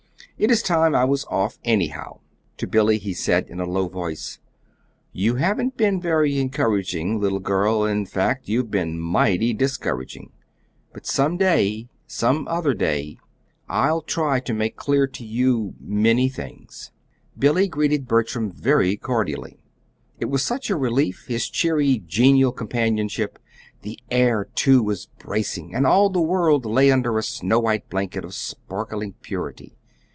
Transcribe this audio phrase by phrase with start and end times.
[0.37, 2.17] "It is time I was off anyhow."
[2.57, 4.39] To Billy, he said in a low voice:
[5.11, 10.31] "You haven't been very encouraging, little girl in fact, you've been mighty discouraging.
[10.93, 13.19] But some day some other day,
[13.69, 16.91] I'll try to make clear to you many things."
[17.37, 19.59] Billy greeted Bertram very cordially.
[20.19, 23.37] It was such a relief his cheery, genial companionship!
[23.83, 28.25] The air, too, was bracing, and all the world lay under a snow white blanket
[28.25, 29.77] of sparkling purity.